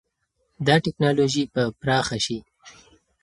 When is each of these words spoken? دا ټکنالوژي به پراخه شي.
دا 0.67 0.75
ټکنالوژي 0.85 1.43
به 1.53 1.63
پراخه 1.81 2.17
شي. 2.25 2.37